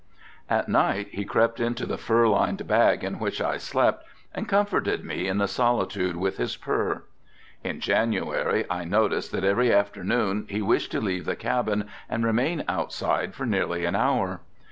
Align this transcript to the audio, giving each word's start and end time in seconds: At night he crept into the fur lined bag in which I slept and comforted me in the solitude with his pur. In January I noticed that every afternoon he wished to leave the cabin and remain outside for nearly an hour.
At 0.49 0.67
night 0.67 1.09
he 1.11 1.23
crept 1.25 1.59
into 1.59 1.85
the 1.85 1.95
fur 1.99 2.27
lined 2.27 2.65
bag 2.65 3.03
in 3.03 3.19
which 3.19 3.39
I 3.39 3.57
slept 3.59 4.03
and 4.33 4.49
comforted 4.49 5.05
me 5.05 5.27
in 5.27 5.37
the 5.37 5.47
solitude 5.47 6.15
with 6.15 6.37
his 6.37 6.57
pur. 6.57 7.03
In 7.63 7.79
January 7.79 8.65
I 8.67 8.83
noticed 8.83 9.31
that 9.33 9.43
every 9.43 9.71
afternoon 9.71 10.47
he 10.49 10.59
wished 10.59 10.91
to 10.93 11.01
leave 11.01 11.25
the 11.25 11.35
cabin 11.35 11.87
and 12.09 12.25
remain 12.25 12.63
outside 12.67 13.35
for 13.35 13.45
nearly 13.45 13.85
an 13.85 13.95
hour. 13.95 14.41